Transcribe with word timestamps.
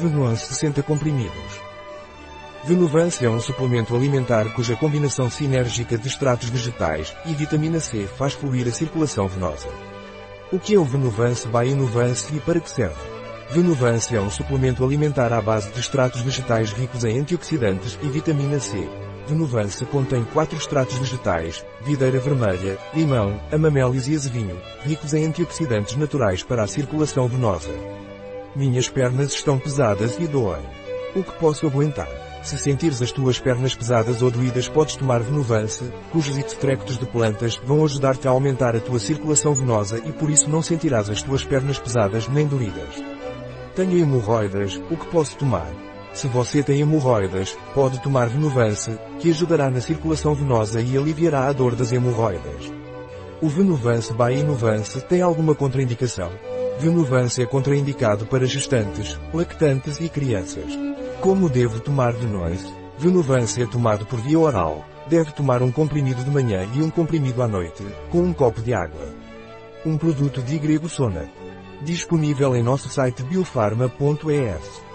Venuance 0.00 0.46
60 0.46 0.82
comprimidos. 0.82 1.60
Venuvance 2.64 3.22
é 3.22 3.28
um 3.28 3.38
suplemento 3.38 3.94
alimentar 3.94 4.50
cuja 4.54 4.74
combinação 4.74 5.28
sinérgica 5.28 5.98
de 5.98 6.08
extratos 6.08 6.48
vegetais 6.48 7.14
e 7.26 7.34
vitamina 7.34 7.80
C 7.80 8.06
faz 8.06 8.32
fluir 8.32 8.66
a 8.66 8.70
circulação 8.70 9.28
venosa. 9.28 9.68
O 10.50 10.58
que 10.58 10.74
é 10.74 10.78
o 10.78 10.84
Venuvance 10.84 11.46
by 11.46 11.68
Inuvance 11.68 12.34
e 12.34 12.40
para 12.40 12.60
que 12.60 12.70
serve? 12.70 12.96
Venuvance 13.50 14.16
é 14.16 14.20
um 14.20 14.30
suplemento 14.30 14.82
alimentar 14.82 15.34
à 15.34 15.42
base 15.42 15.70
de 15.70 15.80
extratos 15.80 16.22
vegetais 16.22 16.72
ricos 16.72 17.04
em 17.04 17.20
antioxidantes 17.20 17.98
e 18.02 18.08
vitamina 18.08 18.58
C. 18.58 18.88
Venuvance 19.26 19.84
contém 19.84 20.24
quatro 20.32 20.56
extratos 20.56 20.96
vegetais, 20.96 21.62
videira 21.82 22.18
vermelha, 22.18 22.78
limão, 22.94 23.38
amamélis 23.52 24.08
e 24.08 24.14
azevinho, 24.14 24.58
ricos 24.82 25.12
em 25.12 25.26
antioxidantes 25.26 25.94
naturais 25.96 26.42
para 26.42 26.62
a 26.62 26.66
circulação 26.66 27.28
venosa. 27.28 27.99
Minhas 28.54 28.88
pernas 28.88 29.32
estão 29.32 29.58
pesadas 29.60 30.18
e 30.18 30.26
doem. 30.26 30.62
O 31.14 31.22
que 31.22 31.32
posso 31.38 31.68
aguentar? 31.68 32.08
Se 32.42 32.58
sentires 32.58 33.00
as 33.00 33.12
tuas 33.12 33.38
pernas 33.38 33.76
pesadas 33.76 34.22
ou 34.22 34.30
doídas 34.30 34.68
podes 34.68 34.96
tomar 34.96 35.20
Venuvance, 35.20 35.84
cujos 36.10 36.36
extractos 36.36 36.98
de 36.98 37.06
plantas 37.06 37.60
vão 37.64 37.84
ajudar-te 37.84 38.26
a 38.26 38.30
aumentar 38.32 38.74
a 38.74 38.80
tua 38.80 38.98
circulação 38.98 39.54
venosa 39.54 40.02
e 40.04 40.10
por 40.10 40.30
isso 40.30 40.50
não 40.50 40.62
sentirás 40.62 41.08
as 41.08 41.22
tuas 41.22 41.44
pernas 41.44 41.78
pesadas 41.78 42.26
nem 42.26 42.44
doídas. 42.44 43.00
Tenho 43.76 43.98
hemorroidas, 43.98 44.80
o 44.90 44.96
que 44.96 45.06
posso 45.06 45.36
tomar? 45.36 45.70
Se 46.12 46.26
você 46.26 46.60
tem 46.60 46.80
hemorroidas, 46.80 47.56
pode 47.72 48.02
tomar 48.02 48.28
Venuvance, 48.28 48.98
que 49.20 49.30
ajudará 49.30 49.70
na 49.70 49.80
circulação 49.80 50.34
venosa 50.34 50.80
e 50.80 50.96
aliviará 50.96 51.46
a 51.46 51.52
dor 51.52 51.76
das 51.76 51.92
hemorroidas. 51.92 52.72
O 53.40 53.48
Venuvance 53.48 54.12
by 54.12 54.34
Inuvance 54.34 55.00
tem 55.02 55.22
alguma 55.22 55.54
contraindicação? 55.54 56.30
Venuvance 56.80 57.42
é 57.42 57.44
contraindicado 57.44 58.24
para 58.24 58.46
gestantes, 58.46 59.20
lactantes 59.34 60.00
e 60.00 60.08
crianças. 60.08 60.64
Como 61.20 61.50
devo 61.50 61.78
tomar 61.78 62.14
de 62.14 62.26
noite? 62.26 62.64
Venuvance 62.98 63.62
é 63.62 63.66
tomado 63.66 64.06
por 64.06 64.18
via 64.18 64.38
oral. 64.38 64.82
Deve 65.06 65.30
tomar 65.32 65.62
um 65.62 65.70
comprimido 65.70 66.24
de 66.24 66.30
manhã 66.30 66.66
e 66.74 66.82
um 66.82 66.88
comprimido 66.88 67.42
à 67.42 67.46
noite, 67.46 67.84
com 68.10 68.22
um 68.22 68.32
copo 68.32 68.62
de 68.62 68.72
água. 68.72 69.14
Um 69.84 69.98
produto 69.98 70.40
de 70.40 70.58
Grego 70.58 70.88
Sona. 70.88 71.28
Disponível 71.82 72.56
em 72.56 72.62
nosso 72.62 72.88
site 72.88 73.22
biofarma.es. 73.24 74.89